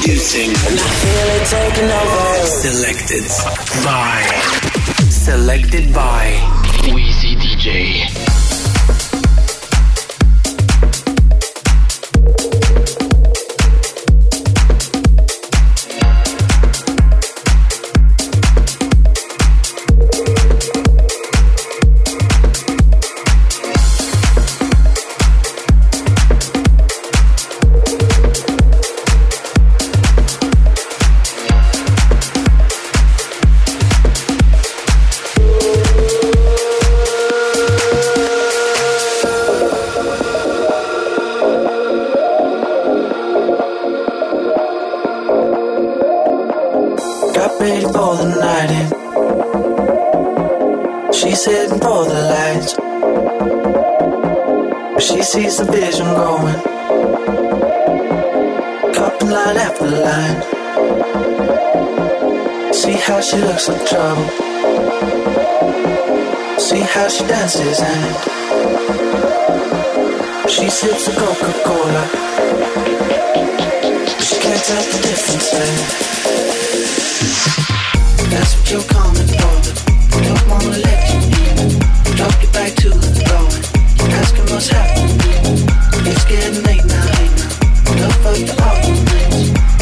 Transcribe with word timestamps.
Producing. 0.00 0.48
And 0.48 0.56
I 0.56 0.90
feel 1.02 1.28
it 1.36 1.46
taking 1.46 1.90
over. 1.90 2.46
Selected 2.46 3.24
by. 3.84 5.10
Selected 5.10 5.92
by. 5.92 6.92
Wheezy 6.94 7.36
DJ. 7.36 8.39
She 70.48 70.68
sips 70.68 71.06
a 71.06 71.12
Coca 71.12 71.52
Cola. 71.64 72.04
She 74.18 74.34
can't 74.42 74.62
tell 74.66 74.82
the 74.90 74.98
difference, 75.06 75.52
man. 75.54 75.76
That's 78.30 78.52
what 78.56 78.70
you're 78.72 78.88
coming 78.90 79.28
for. 79.38 79.54
Don't 80.20 80.48
wanna 80.48 80.78
let 80.78 81.14
you 81.14 81.20
you 82.42 82.48
back 82.50 82.74
to 82.82 82.88
the. 82.90 83.10
Asking 84.18 84.46
what's 84.52 84.68
happening. 84.68 85.14
It's 86.10 86.24
getting 86.24 86.64
late 86.64 86.84
now, 86.86 87.06
late 87.06 87.34
now. 87.38 88.10
For 88.22 88.34
the. 88.34 88.46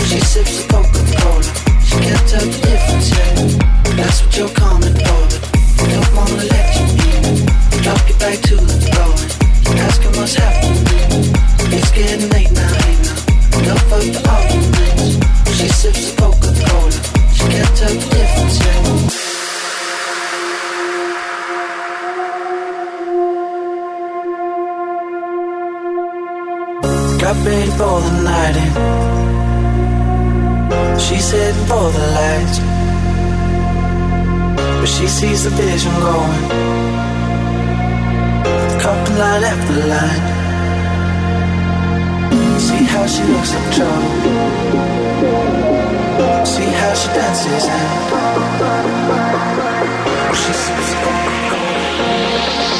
She 0.04 0.20
sips 0.20 0.62
a 0.62 0.68
Coca 0.68 1.02
Cola. 1.16 1.42
She 1.86 1.96
can't 2.04 2.28
tell 2.28 2.44
the 2.44 2.58
difference. 2.68 3.10
That's 3.96 4.22
what 4.24 4.36
you're 4.36 4.50
coming 4.50 4.94
for 4.94 5.17
back 8.18 8.40
to 8.40 8.56
the 8.56 8.76
asking 9.86 10.12
what's 10.18 10.34
happening. 10.34 10.76
It's 11.72 11.90
getting 11.92 12.28
late 12.30 12.50
now, 12.52 12.86
ain't. 12.86 13.08
Enough 13.58 13.92
of 13.92 14.04
the. 14.14 14.20
She 15.56 15.68
sips 15.68 16.14
Coca 16.16 16.50
Cola. 16.66 16.92
She. 17.34 17.46
Got 27.20 27.36
ready 27.46 27.70
for 27.72 28.00
the. 28.00 28.18
She's 30.98 31.30
heading 31.30 31.66
for 31.66 31.90
the 31.96 32.04
lights. 32.18 32.58
But 34.80 34.86
she 34.86 35.06
sees 35.06 35.44
the 35.44 35.50
vision 35.50 35.94
going 36.00 36.97
line 39.18 39.42
after 39.42 39.74
line. 39.92 40.22
See 42.66 42.84
how 42.84 43.04
she 43.06 43.22
looks 43.24 43.52
up, 43.58 43.66
trouble. 43.74 44.12
See 46.46 46.70
how 46.80 46.92
she 46.94 47.08
dances 47.16 47.66
and 47.66 47.88
she 50.36 50.52
sips 50.52 50.90
Coca-Cola. 51.02 52.77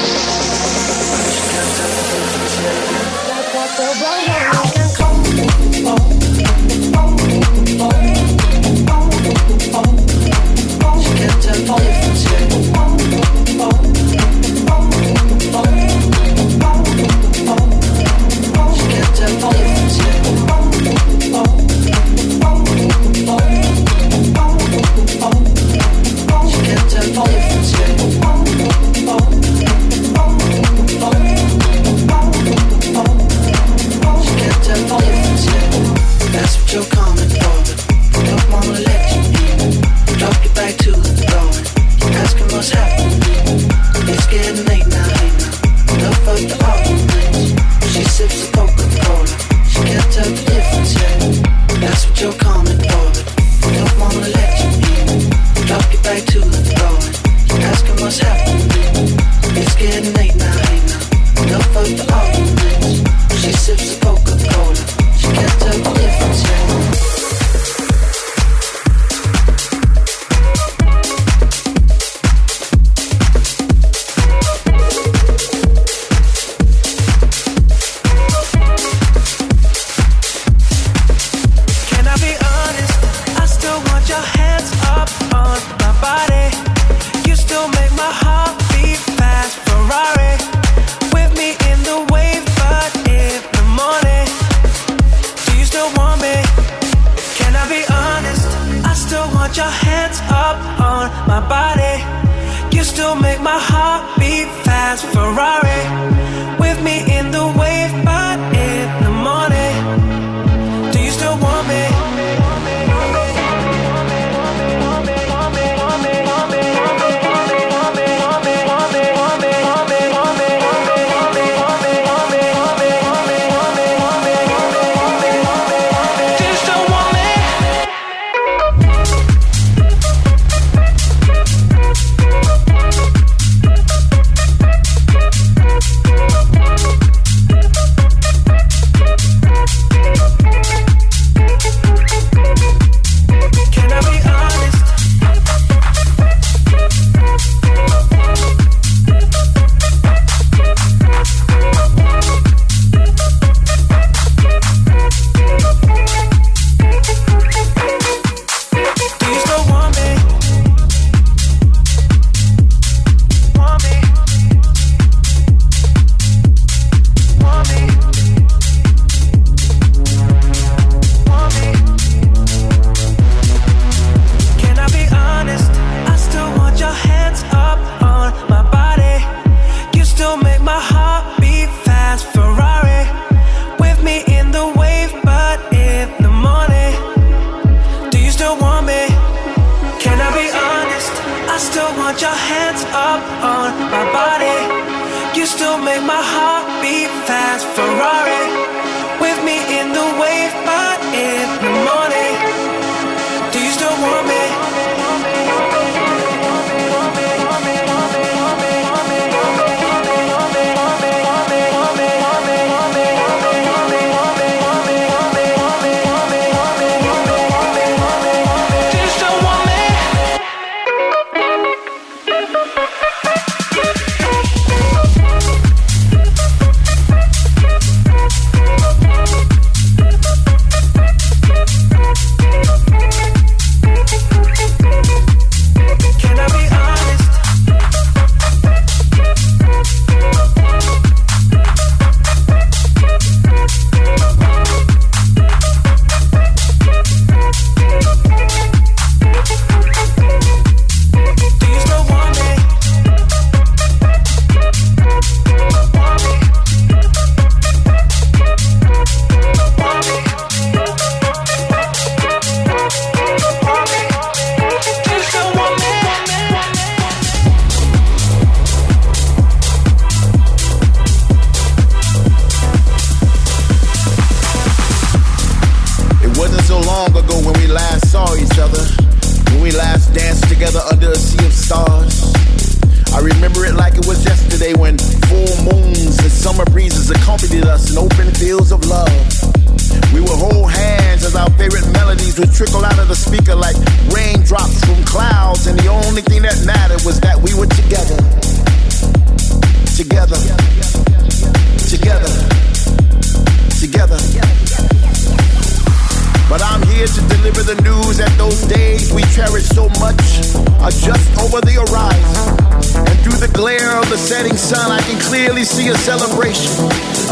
A 315.88 315.96
celebration. 316.05 316.69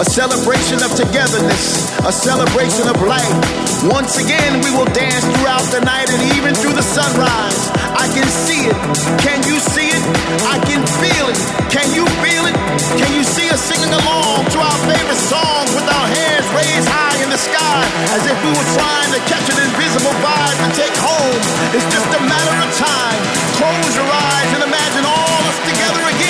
A 0.00 0.05
celebration 0.05 0.81
of 0.81 0.88
togetherness, 0.97 1.93
a 2.05 2.12
celebration 2.12 2.88
of 2.88 2.97
life. 3.05 3.37
Once 3.85 4.17
again, 4.17 4.61
we 4.64 4.73
will 4.73 4.88
dance 4.97 5.25
throughout 5.37 5.64
the 5.73 5.81
night 5.85 6.08
and 6.08 6.20
even 6.37 6.56
through 6.56 6.73
the 6.73 6.85
sunrise. 6.85 7.69
I 7.97 8.08
can 8.17 8.25
see 8.25 8.64
it. 8.64 8.76
Can 9.20 9.44
you 9.44 9.61
see 9.61 9.93
it? 9.93 10.03
I 10.49 10.56
can 10.64 10.81
feel 11.00 11.29
it. 11.29 11.41
Can 11.69 11.88
you 11.93 12.05
feel 12.25 12.49
it? 12.49 12.56
Can 12.97 13.12
you 13.12 13.25
see 13.25 13.49
us 13.53 13.61
singing 13.61 13.93
along 13.93 14.49
to 14.53 14.58
our 14.61 14.79
favorite 14.88 15.20
songs 15.20 15.69
with 15.76 15.88
our 15.88 16.08
hands 16.08 16.47
raised 16.56 16.88
high 16.88 17.17
in 17.20 17.29
the 17.29 17.41
sky 17.41 17.81
as 18.17 18.25
if 18.25 18.37
we 18.41 18.53
were 18.56 18.70
trying 18.73 19.11
to 19.12 19.20
catch 19.29 19.47
an 19.53 19.58
invisible 19.69 20.17
vibe 20.25 20.56
to 20.64 20.69
take 20.76 20.97
home? 20.97 21.41
It's 21.76 21.88
just 21.93 22.08
a 22.08 22.23
matter 22.25 22.56
of 22.56 22.70
time. 22.81 23.20
Close 23.61 23.93
your 23.97 24.08
eyes 24.08 24.49
and 24.56 24.62
imagine 24.64 25.05
all 25.05 25.41
us 25.44 25.58
together 25.69 26.05
again. 26.08 26.25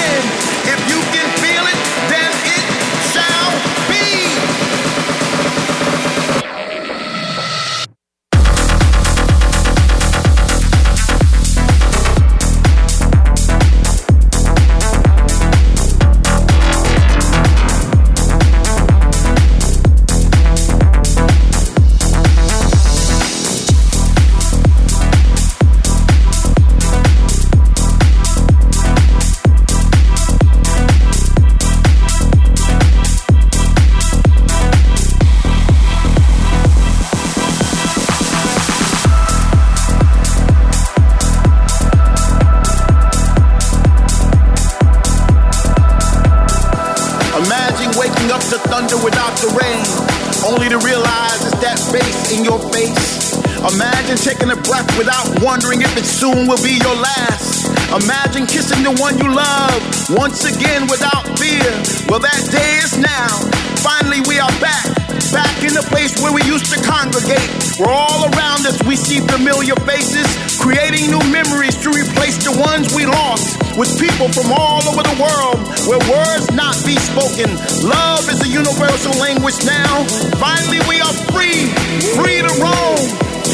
Soon 56.27 56.47
will 56.51 56.63
be 56.63 56.75
your 56.83 56.99
last. 56.99 57.71
Imagine 58.03 58.47
kissing 58.51 58.83
the 58.83 58.91
one 58.99 59.15
you 59.23 59.31
love 59.31 59.79
once 60.11 60.43
again 60.43 60.91
without 60.91 61.23
fear. 61.39 61.71
Well, 62.11 62.19
that 62.19 62.43
day 62.51 62.83
is 62.83 62.99
now. 62.99 63.31
Finally, 63.79 64.27
we 64.27 64.43
are 64.43 64.51
back. 64.59 64.91
Back 65.31 65.55
in 65.63 65.71
the 65.71 65.87
place 65.87 66.19
where 66.19 66.35
we 66.35 66.43
used 66.43 66.67
to 66.75 66.79
congregate. 66.83 67.47
Where 67.79 67.95
all 67.95 68.27
around 68.35 68.67
us 68.67 68.75
we 68.91 68.99
see 68.99 69.23
familiar 69.23 69.79
faces, 69.87 70.27
creating 70.59 71.15
new 71.15 71.23
memories 71.31 71.79
to 71.87 71.95
replace 71.95 72.43
the 72.43 72.55
ones 72.59 72.91
we 72.91 73.07
lost. 73.07 73.63
With 73.79 73.95
people 73.95 74.27
from 74.35 74.51
all 74.51 74.83
over 74.83 75.07
the 75.07 75.17
world, 75.23 75.63
where 75.87 76.03
words 76.11 76.51
not 76.59 76.75
be 76.83 76.99
spoken. 76.99 77.55
Love 77.87 78.27
is 78.27 78.43
a 78.43 78.51
universal 78.51 79.15
language 79.23 79.63
now. 79.63 80.03
Finally, 80.43 80.83
we 80.91 80.99
are 80.99 81.15
free, 81.31 81.71
free 82.19 82.43
to 82.43 82.53
roam, 82.59 82.99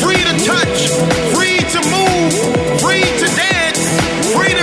free 0.00 0.22
to 0.24 0.34
touch, 0.40 0.88
free 1.36 1.51
to 1.72 1.80
move, 1.88 2.32
free 2.82 3.00
to 3.00 3.26
dance, 3.34 3.80
free 4.34 4.52
to 4.52 4.61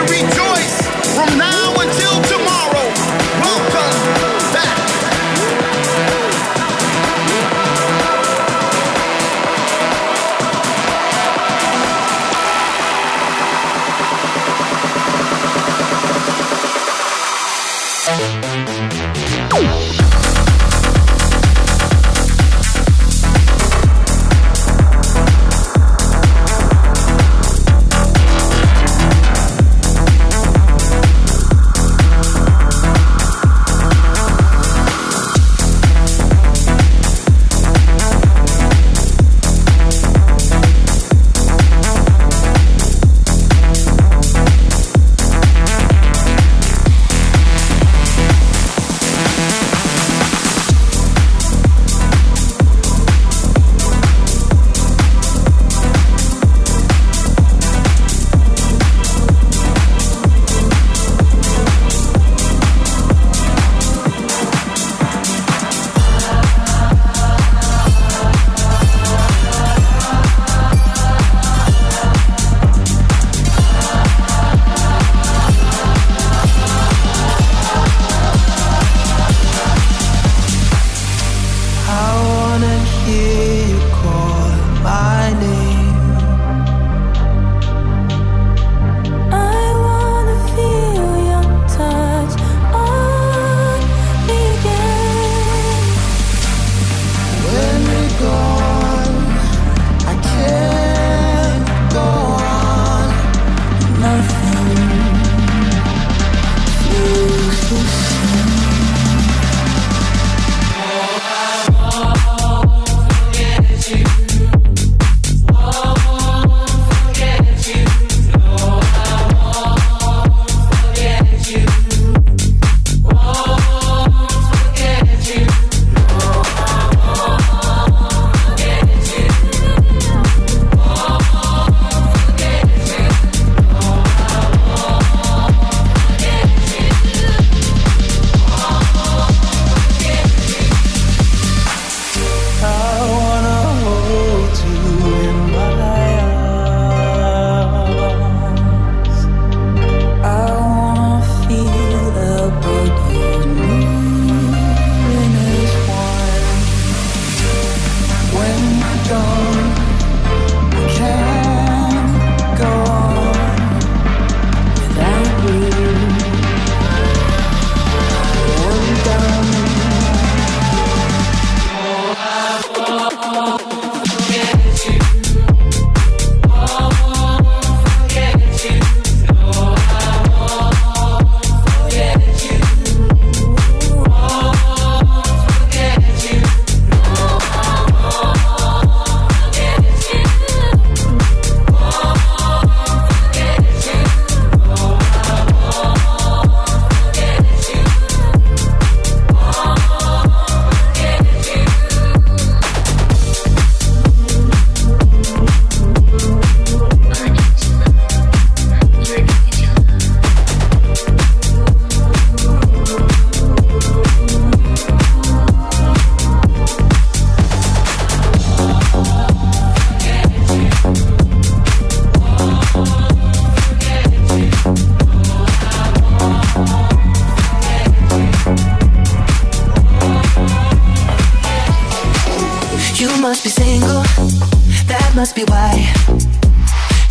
must 235.19 235.35
be 235.35 235.43
why 235.51 235.73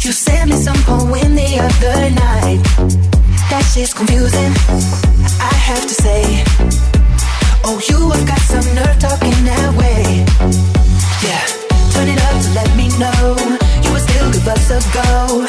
you 0.01 0.13
sent 0.13 0.49
me 0.49 0.57
some 0.57 0.81
poem 0.89 1.35
the 1.37 1.51
other 1.61 1.99
night. 2.09 2.61
That 3.51 3.61
shit's 3.69 3.93
confusing. 3.93 4.53
I 5.37 5.55
have 5.69 5.85
to 5.85 5.95
say, 6.05 6.23
oh, 7.69 7.77
you 7.85 7.99
have 8.09 8.25
got 8.25 8.41
some 8.49 8.65
nerve 8.73 8.97
talking 8.97 9.37
that 9.45 9.71
way. 9.77 10.25
Yeah, 11.21 11.45
turn 11.93 12.09
it 12.09 12.21
up 12.29 12.37
to 12.45 12.51
let 12.57 12.71
me 12.81 12.89
know 12.97 13.37
you 13.85 13.91
would 13.93 14.05
still 14.09 14.29
give 14.33 14.49
us 14.57 14.73
a 14.73 14.81
go. 14.97 15.45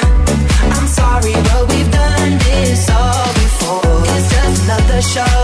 I'm 0.75 0.87
sorry, 0.99 1.31
but 1.47 1.63
we've 1.71 1.91
done 1.95 2.33
this 2.43 2.91
all 2.91 3.31
before. 3.39 4.03
It's 4.19 4.27
just 4.35 4.67
another 4.67 5.01
show, 5.15 5.39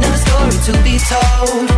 another 0.00 0.20
story 0.24 0.56
to 0.68 0.72
be 0.80 0.96
told. 1.12 1.68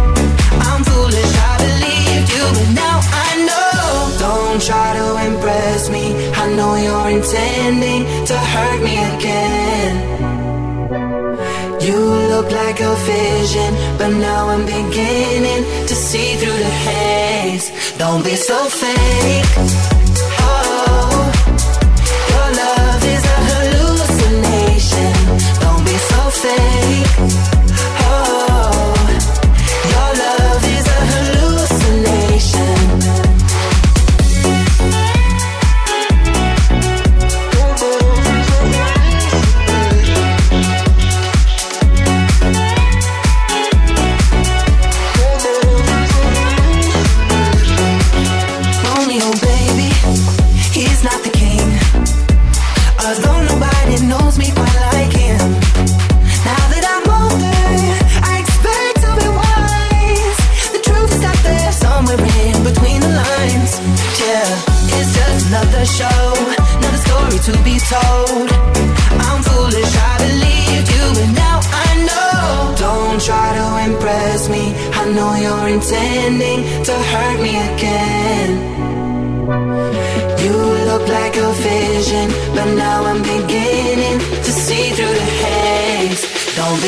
I'm 0.62 0.82
foolish, 0.86 1.34
I 1.50 1.54
believed 1.58 2.28
you, 2.30 2.44
but 2.54 2.70
now 2.78 3.00
I 3.02 3.46
know. 3.50 3.65
Don't 4.26 4.60
try 4.60 4.88
to 5.00 5.06
impress 5.28 5.88
me. 5.88 6.04
I 6.42 6.44
know 6.56 6.72
you're 6.86 7.10
intending 7.18 8.02
to 8.30 8.36
hurt 8.52 8.80
me 8.88 8.94
again. 9.14 9.94
You 11.86 11.98
look 12.32 12.48
like 12.50 12.78
a 12.80 12.94
vision, 13.14 13.70
but 13.98 14.10
now 14.28 14.48
I'm 14.48 14.64
beginning 14.66 15.62
to 15.90 15.94
see 15.94 16.28
through 16.40 16.60
the 16.66 16.74
haze. 16.86 17.66
Don't 17.98 18.24
be 18.24 18.34
so 18.34 18.58
fake. 18.82 19.50
Oh, 20.48 21.18
your 22.32 22.48
love 22.62 23.02
is 23.14 23.24
a 23.36 23.38
hallucination. 23.50 25.12
Don't 25.64 25.84
be 25.84 25.96
so 26.10 26.20
fake. 26.42 26.75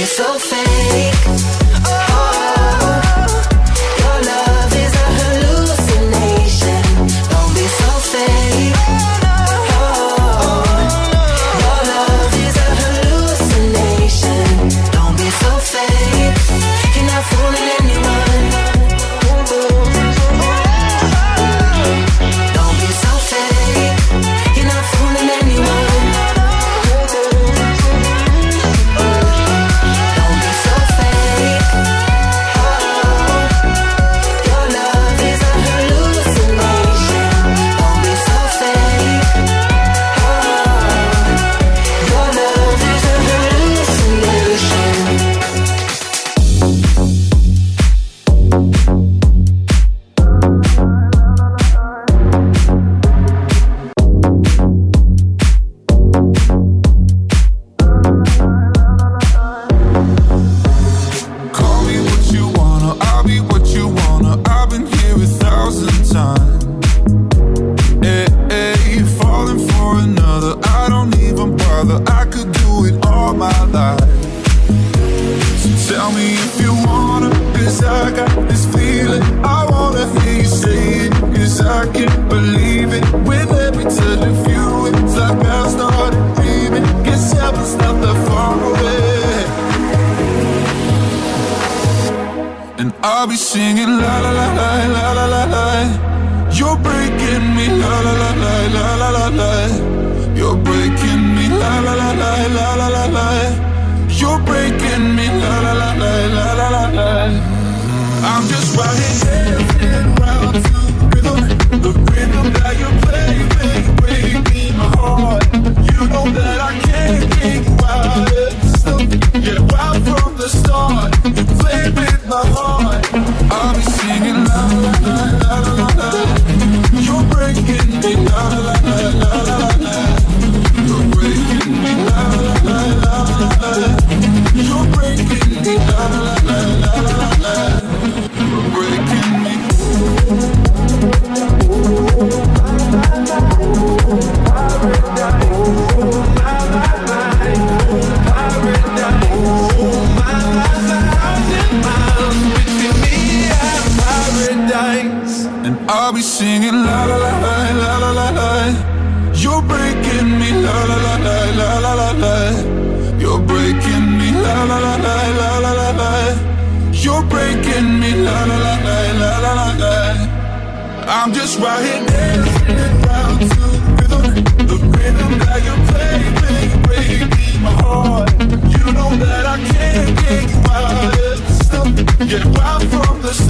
so 0.09 0.38
fast. 0.38 0.58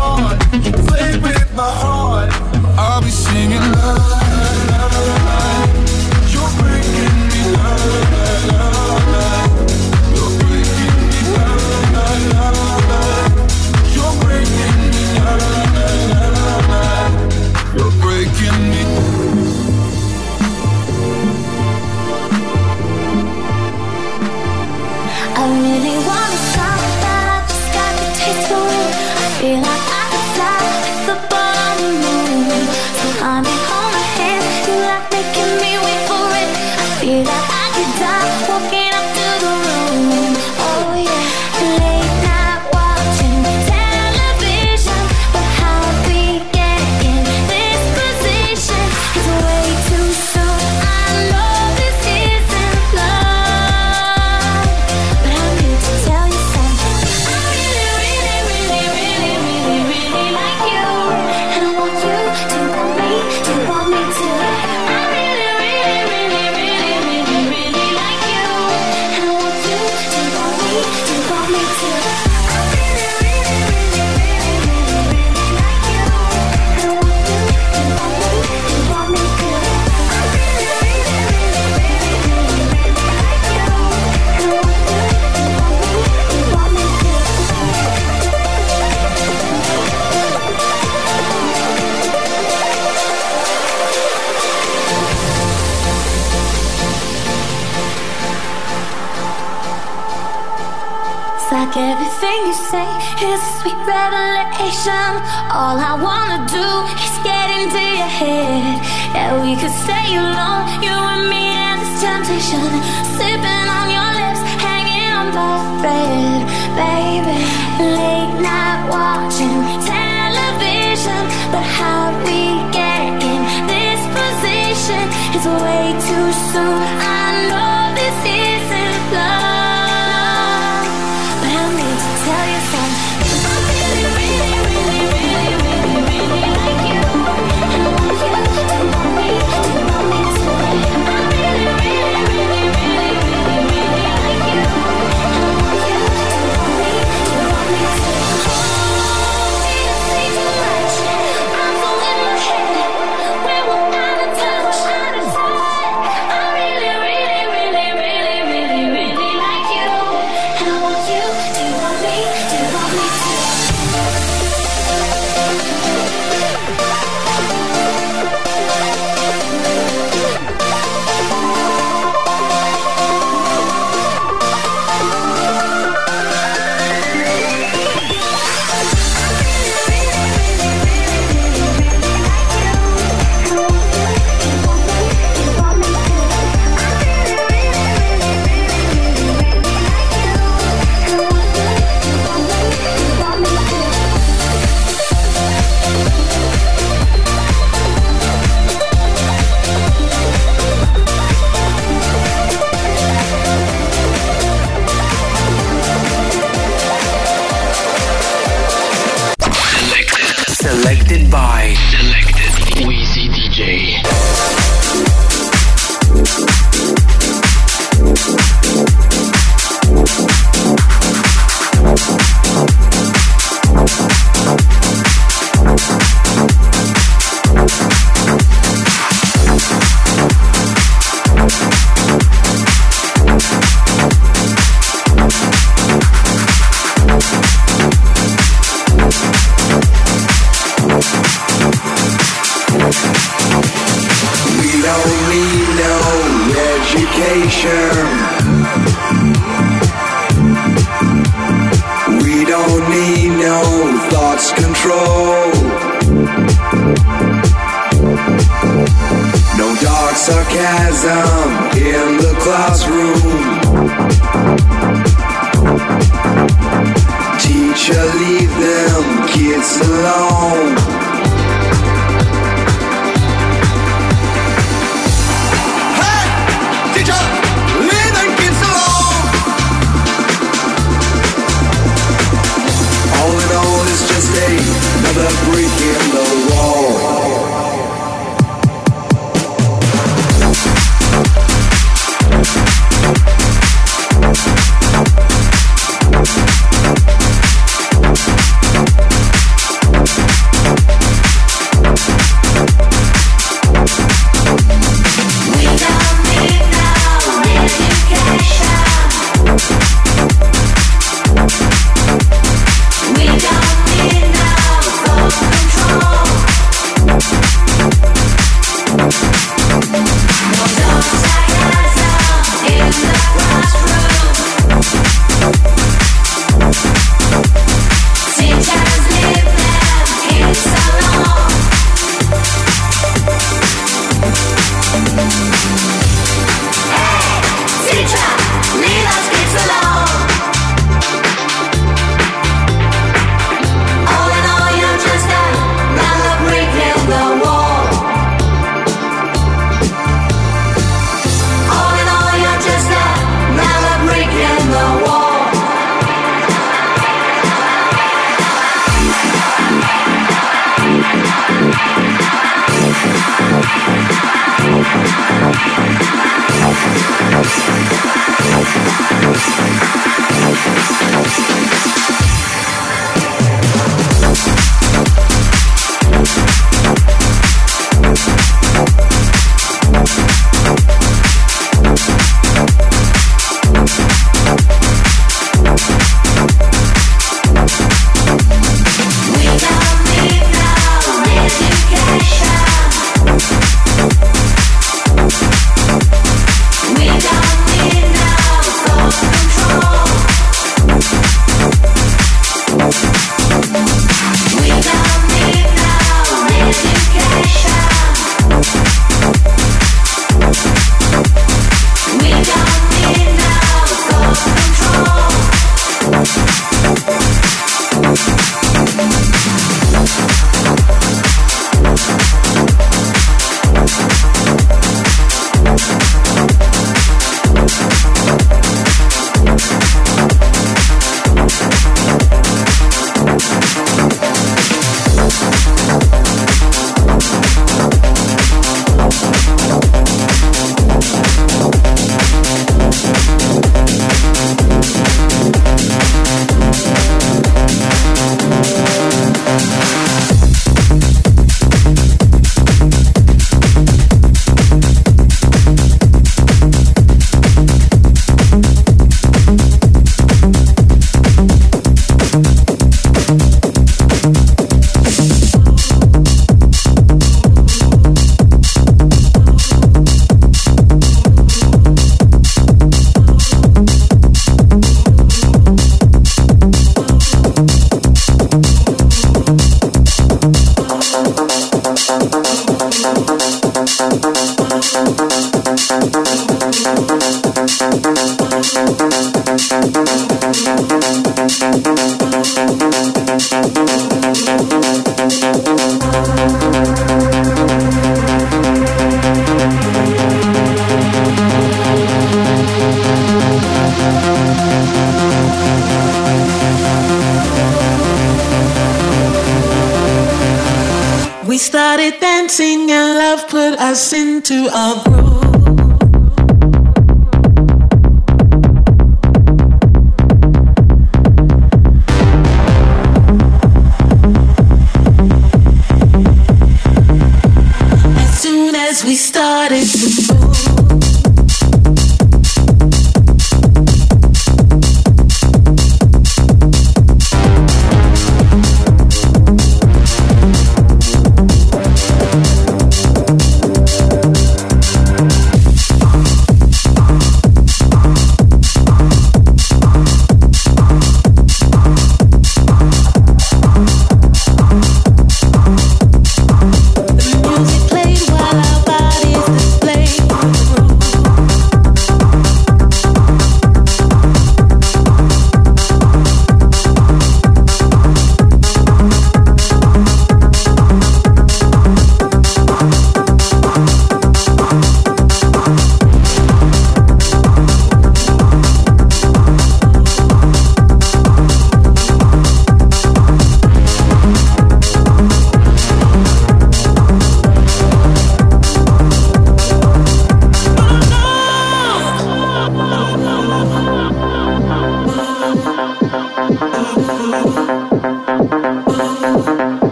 From 0.00 0.49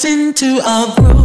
us 0.00 0.04
into 0.06 0.60
a 0.64 0.94
groove. 0.96 1.19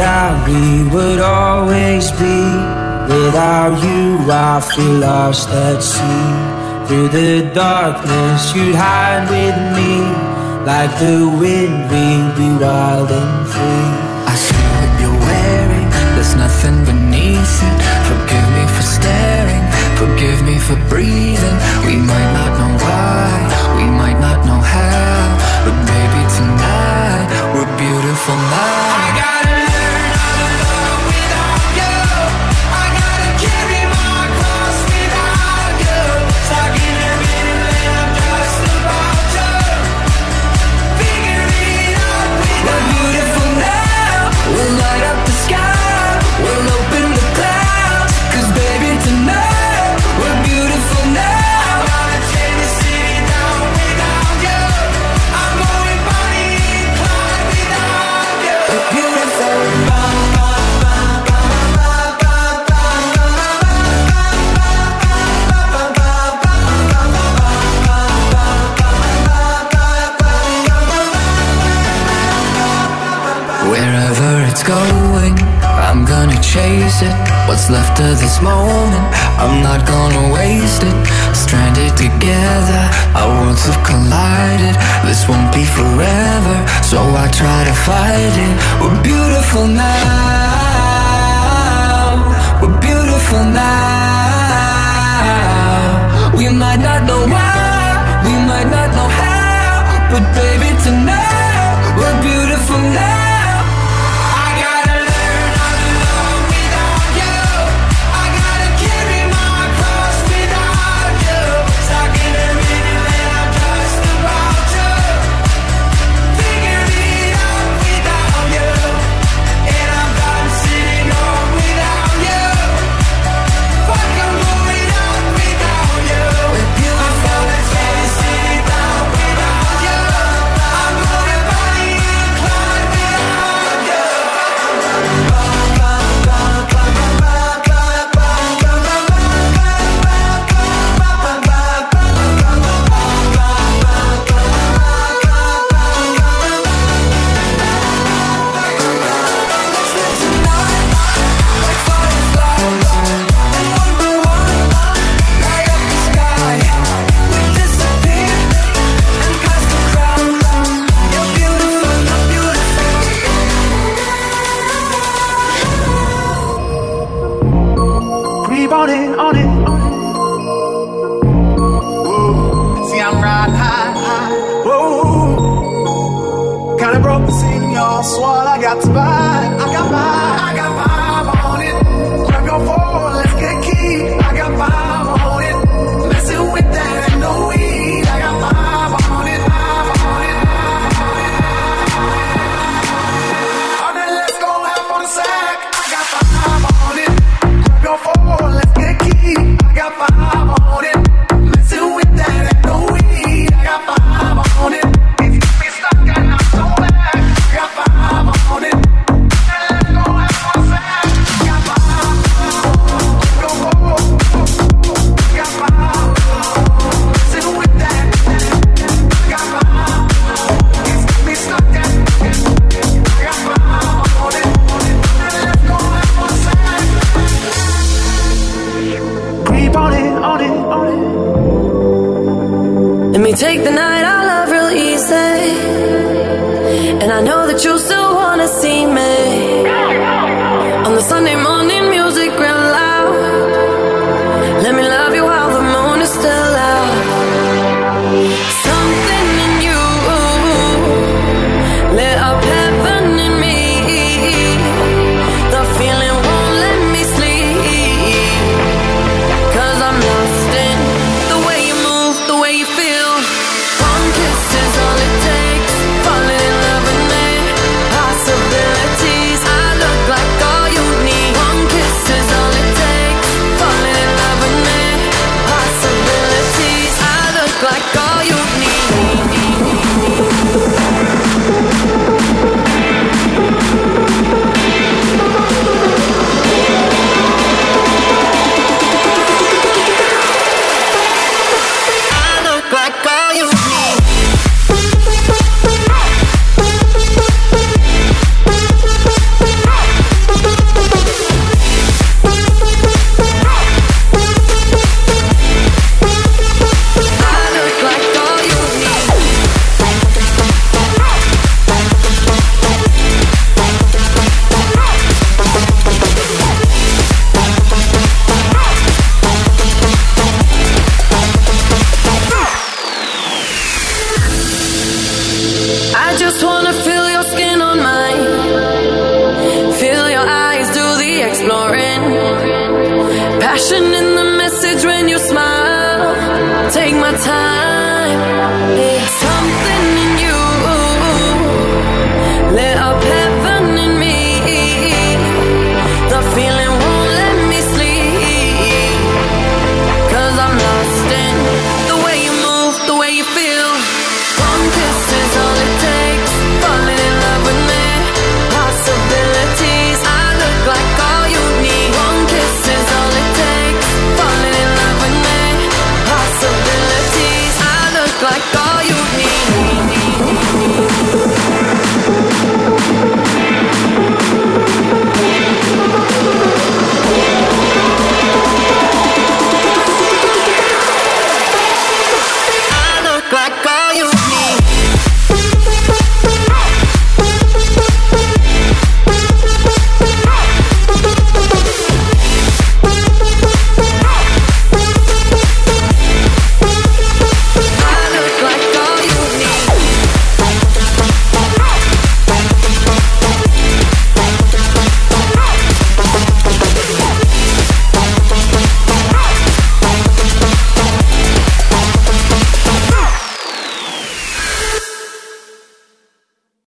diary 0.00 0.88
would 0.94 1.20
always 1.20 2.10
be. 2.22 2.40
Without 3.12 3.74
you, 3.84 4.04
I 4.48 4.60
feel 4.70 4.96
lost 5.06 5.48
at 5.50 5.80
sea. 5.92 6.28
Through 6.86 7.08
the 7.20 7.32
darkness, 7.52 8.40
you'd 8.54 8.78
hide 8.86 9.26
with 9.34 9.58
me. 9.76 9.92
Like 10.70 10.92
the 11.04 11.18
wind, 11.42 11.76
we'd 11.92 12.28
be 12.40 12.48
wild 12.64 13.10
and 13.20 13.36
free. 13.52 13.88
I 14.32 14.34
see 14.46 14.64
what 14.74 14.90
you're 15.00 15.20
wearing, 15.28 15.88
there's 16.14 16.34
nothing 16.44 16.78
beneath 16.90 17.56
it. 17.68 17.76
Forgive 18.10 18.46
me 18.56 18.64
for 18.74 18.84
staring, 18.96 19.64
forgive 20.02 20.38
me 20.48 20.56
for 20.66 20.76
breathing. 20.92 21.56
We 21.86 21.94
might 22.10 22.19